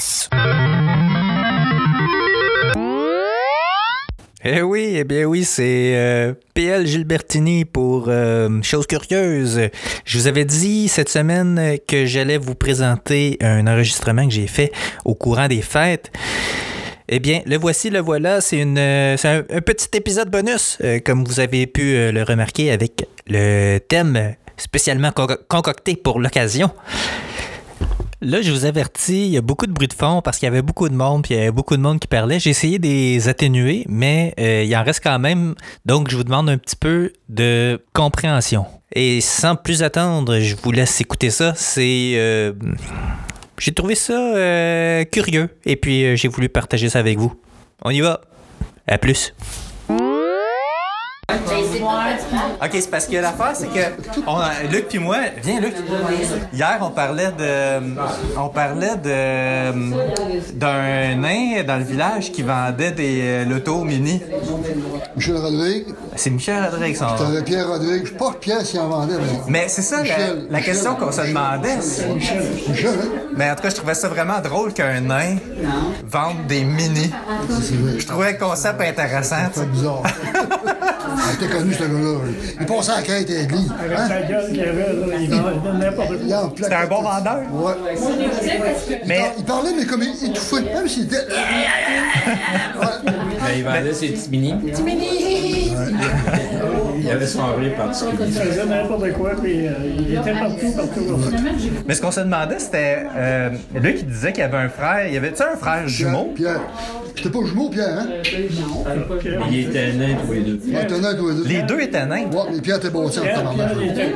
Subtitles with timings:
[0.00, 0.30] passe.
[4.42, 9.68] Eh oui, eh bien oui, c'est euh, PL Gilbertini pour euh, Chose Curieuse.
[10.06, 14.72] Je vous avais dit cette semaine que j'allais vous présenter un enregistrement que j'ai fait
[15.04, 16.10] au courant des fêtes.
[17.10, 18.40] Eh bien, le voici, le voilà.
[18.40, 24.36] C'est euh, un, petit épisode bonus, comme vous avez pu le remarquer, avec le thème
[24.56, 26.70] spécialement con- concocté pour l'occasion.
[28.22, 30.50] Là, je vous avertis, il y a beaucoup de bruit de fond parce qu'il y
[30.50, 32.38] avait beaucoup de monde, puis il y avait beaucoup de monde qui parlait.
[32.38, 35.54] J'ai essayé de les atténuer, mais euh, il en reste quand même.
[35.86, 38.66] Donc, je vous demande un petit peu de compréhension.
[38.92, 41.54] Et sans plus attendre, je vous laisse écouter ça.
[41.56, 42.12] C'est.
[42.16, 42.52] euh,
[43.58, 47.32] j'ai trouvé ça euh, curieux, et puis j'ai voulu partager ça avec vous.
[47.82, 48.20] On y va.
[48.86, 49.32] À plus.
[52.62, 54.38] Ok, c'est parce que l'affaire, c'est que on
[54.70, 55.74] Luc puis moi, viens Luc.
[56.52, 57.96] Hier, on parlait de,
[58.38, 64.20] on parlait de d'un nain dans le village qui vendait des euh, lotos mini.
[65.16, 65.86] Michel Rodrigue,
[66.16, 67.16] C'est Michel Rodrigue, son nom.
[67.16, 68.04] t'avais Pierre Rodrigue.
[68.06, 69.40] Je pas Pierre s'il en vendait, mais.
[69.48, 70.74] Mais c'est ça la, Michel, la Michel.
[70.74, 71.76] question qu'on se demandait.
[72.68, 72.92] Michel?
[73.36, 75.36] Mais en tout cas, je trouvais ça vraiment drôle qu'un nain
[76.06, 77.10] vende des mini.
[77.98, 79.36] Je trouvais le concept intéressant.
[79.54, 80.02] C'est bizarre.
[81.16, 82.18] Il était connu, ce gars-là.
[82.60, 83.72] Il passait à la quête l'église.
[83.84, 84.08] Avec Hein?
[84.08, 86.16] sa gueule qu'il avait, là, il vendait n'importe quoi.
[86.56, 87.38] Il C'était un bon vendeur?
[87.52, 87.72] Ouais.
[89.06, 90.56] Mais Il, il parlait, mais comme il étouffé.
[90.62, 91.16] Même s'il était.
[91.16, 92.86] Ouais.
[93.04, 94.54] Ben, il vendait ses petits mini.
[96.98, 98.24] Il avait son rire particulier.
[98.26, 101.20] Il faisait n'importe quoi, puis euh, il était partout, partout.
[101.86, 103.06] Mais ce qu'on se demandait, c'était.
[103.16, 105.06] Euh, lui qui disait qu'il y avait un frère.
[105.06, 106.32] Il y avait-tu un frère jumeau?
[106.34, 106.60] Pierre.
[107.16, 108.06] C'était pas jumeau, Pierre, hein?
[109.50, 110.60] Il était nain tous les deux.
[110.72, 111.44] Ouais, t'en as tous les deux.
[111.44, 112.24] Les deux étaient nains.
[112.30, 113.54] Ouais, mais Pierre était bâti en tabarnak.
[113.54, 114.12] Pierre, il était.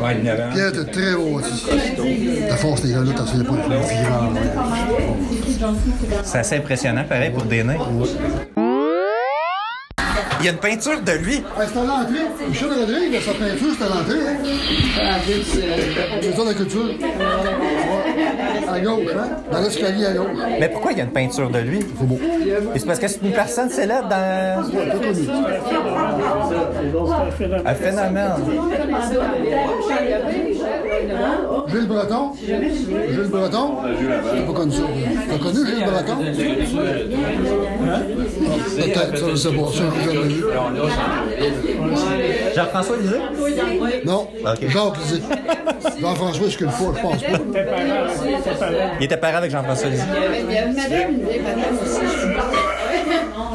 [0.00, 1.66] Ouais, il était très bâti.
[2.48, 3.58] La force, les gars-là, t'en souviens pas, ouais.
[6.24, 7.76] C'est assez impressionnant, pareil, pour des nains.
[10.40, 11.42] Il y a une peinture de lui.
[11.56, 12.24] Ah, c'est à l'entrée.
[12.48, 14.20] Michel Rodrigue, sa peinture, c'est à l'entrée.
[14.26, 14.36] Hein?
[16.22, 16.90] Maison de la culture.
[18.72, 19.28] À gauche, hein?
[19.52, 20.28] Dans l'escalier à gauche.
[20.58, 21.80] Mais pourquoi il y a une peinture de lui?
[21.80, 22.18] C'est beau.
[22.74, 24.62] Et c'est parce que c'est une personne célèbre dans
[27.12, 27.66] un phénomène.
[27.66, 28.32] un phénomène.
[31.68, 32.32] Gilles Breton.
[32.42, 33.74] Gilles Breton.
[33.82, 34.82] T'as pas connu ça?
[35.30, 36.16] T'as connu Gilles Breton?
[38.76, 39.36] Peut-être, je.
[39.36, 39.48] Ça.
[42.54, 43.20] Jean-François Lisée?
[44.04, 44.28] Non.
[44.44, 45.22] Jacques Lisée.
[46.00, 46.92] Jean-François, est-ce qu'il le faut?
[46.94, 47.38] Je pense pas.
[48.98, 50.04] Il était parent avec Jean-François Lisée.
[50.48, 52.00] Il y avait madame, une madame aussi.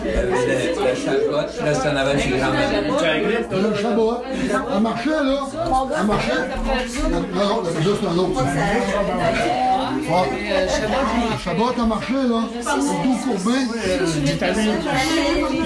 [0.06, 2.69] La chacotte, là, c'est en avant de chez grand-mère.
[3.52, 4.14] Le Chabot,
[4.74, 5.40] elle marchait, là.
[6.00, 6.44] Elle marchait.
[7.12, 8.41] Non, non, juste un autre.
[9.96, 10.68] Ouais.
[11.44, 12.42] Chabot, elle marchait, là.
[13.04, 13.60] Dos courbé.
[14.24, 14.72] Vitaline.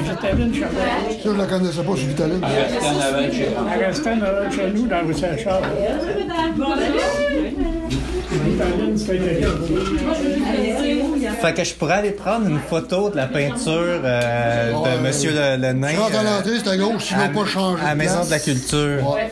[0.04, 0.76] Vitaline, Chabot.
[1.24, 2.42] Ça, je la connaissais pas, c'est Vitaline.
[2.44, 3.48] Avant de chez.
[3.74, 5.64] Elle restait dans- chez nous, dans le Saint-Charles.
[11.42, 15.32] Fait que je pourrais aller prendre une photo de la peinture euh, Ouais, de Monsieur
[15.32, 15.90] le, le Nain.
[15.94, 17.82] Tu rentres à euh, l'entrée, c'est à gauche, sinon pas changer.
[17.84, 18.40] à la Maison de la.
[18.40, 19.10] Culture.
[19.16, 19.30] Ouais.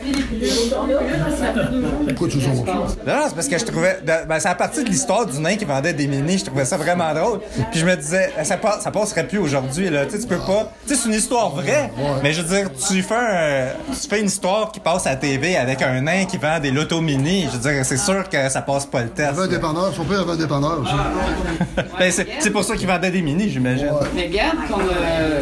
[2.08, 2.48] Pourquoi tu ça?
[2.48, 2.94] Non,
[3.28, 3.98] c'est parce que je trouvais.
[4.02, 6.64] de- ben, c'est à partir de l'histoire du nain qui vendait des mini, je trouvais
[6.64, 7.40] ça vraiment drôle.
[7.70, 10.04] Puis je me disais, ça, passe- ça passerait plus aujourd'hui, là.
[10.06, 10.72] Tu sais, tu peux pas.
[10.86, 11.90] Tu sais, c'est une histoire vraie.
[12.22, 15.16] Mais je veux dire, tu fais, un- tu fais une histoire qui passe à la
[15.16, 17.46] TV avec un nain qui vend des lotos mini.
[17.52, 19.28] Je veux dire, c'est sûr que ça passe pas le Il test.
[19.28, 20.92] avait un dépanneur, son père avait un dépanneur aussi.
[21.98, 23.90] Ben, c'est c'est pour ça qu'il vendait des mini, j'imagine.
[24.14, 25.40] Mais regarde, comme euh,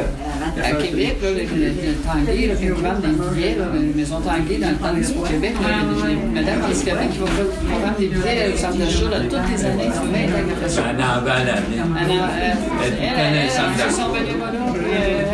[0.62, 3.80] à Québec, là, le, le, le Tanguay, là, quand ils vendent des billets, là, la
[3.80, 6.94] maison Tanguay, dans le temps d'Expo Québec, là, il y a des- Madame qui va
[6.94, 9.88] vendre des billets au centre d'achat là, toutes les années.
[9.88, 10.68] 20 ans qu'elle fait
[13.90, 14.06] ça.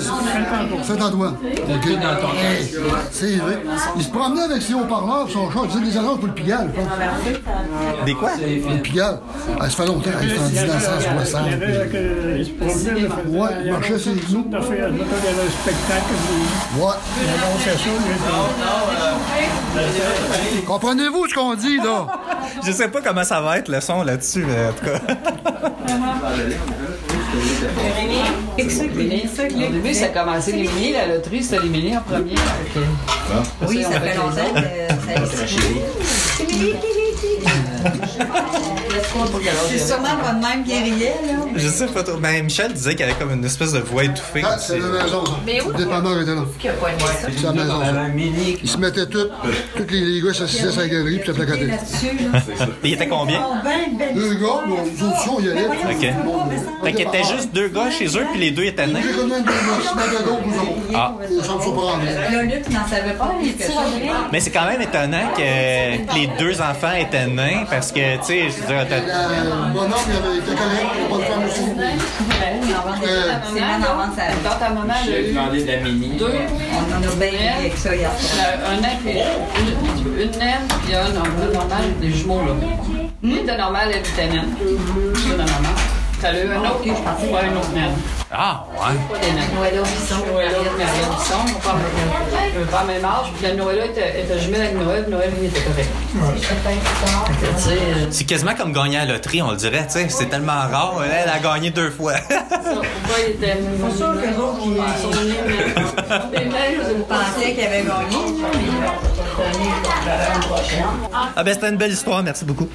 [0.00, 0.10] 16.
[0.82, 1.34] Faites un doigt.
[1.42, 1.98] Okay.
[2.42, 2.76] Eh,
[3.10, 3.62] c'est vrai.
[3.96, 6.32] Il se promenait avec ses haut-parleurs, son chat, il faisait des annonces pour le
[8.04, 8.30] Des quoi?
[8.38, 8.46] Le
[9.62, 11.42] Elle se fait longtemps, elle est en 1960.
[12.36, 13.38] Il.
[13.38, 14.46] Ouais, il marchait ses genoux.
[14.50, 14.60] Il un
[15.62, 16.14] spectacle.
[16.76, 16.96] Ouais.
[20.66, 22.06] Comprenez-vous ce qu'on dit, là?
[22.64, 25.00] je sais pas comment ça va être le son là-dessus, mais en tout cas.
[29.68, 32.34] Au début, ça a commencé les mini, la loterie, c'était les mini en premier.
[33.68, 34.60] Oui, on ça fait longtemps que
[35.06, 36.99] ça existe.
[39.68, 41.38] C'est sûrement pas de même qui riait, là.
[41.54, 42.16] Je sais pas trop.
[42.18, 44.42] Ben, Michel disait qu'il avait comme une espèce de voix étouffée.
[44.44, 45.32] Ah, c'est la maison, ça.
[45.44, 45.70] Mais où?
[45.70, 46.44] Le dépanneur était là.
[46.58, 47.28] Qui a pas aimé ça?
[47.34, 47.92] C'est la maison, ça.
[48.08, 48.58] mini.
[48.62, 49.28] Ils se mettaient tous,
[49.76, 51.66] tous les, gars s'assisaient sur la galerie, puis ça placotait.
[51.66, 52.66] Là-dessus, là.
[52.84, 53.42] Il était combien?
[53.46, 54.14] Oh, ben, ben.
[54.14, 55.66] Deux gars, nous autres, on y allait.
[55.66, 56.84] Ok.
[56.84, 59.02] Fait qu'il était juste deux gars chez eux, puis les deux étaient nés.
[59.02, 59.20] Se.
[60.94, 61.14] Ah.
[62.42, 63.32] Luc n'en savait pas.
[64.32, 68.40] Mais c'est quand même étonnant que les deux enfants étaient nains, parce que, tu sais,
[68.50, 71.22] je veux dire, t'as- La bonhomme, il avait été correct, il n'y a pas de
[71.22, 71.60] femme aussi.
[73.52, 74.48] C'est d'en vendre sa...
[74.48, 76.16] Dans ta maman, elle a J'ai eu demandé de la mini.
[76.18, 76.26] deux.
[76.26, 78.46] On en a bien avec ça hier soir.
[78.46, 79.12] Euh, Un an, puis
[80.22, 82.54] une, naine, puis un normal, normal, des jumeaux, là.
[83.22, 84.48] Une de normal, elle était naine.
[84.60, 85.36] Une de
[86.28, 87.26] un autre, je.
[87.26, 87.68] Ouais, un autre.
[88.32, 88.96] Ah, ouais.
[89.10, 89.44] Pas des naines.
[89.54, 90.24] Noël au Bisson.
[90.26, 93.32] Noëlla, Marianne Bisson, on parle de pas le même âge.
[93.36, 95.88] Puis la Noëlla était, était jumelle avec Noël, Noël, lui, était correct.
[98.10, 100.08] C'est quasiment comme gagner à la loterie, on le dirait, tu sais.
[100.08, 101.02] C'est tellement rare.
[101.04, 102.14] Elle, a gagné deux fois.
[102.28, 103.58] pourquoi il était.
[103.90, 106.38] C'est sûr que les autres, ils sont venus, mais.
[106.38, 108.16] Les nains, je On pensait qu'il avait gagné.
[111.36, 112.22] ah ben, c'était une belle histoire.
[112.22, 112.68] Merci beaucoup.